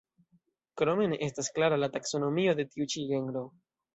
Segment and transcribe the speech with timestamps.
[0.81, 3.45] Krome ne estas klara la taksonomio de tiu ĉi genro.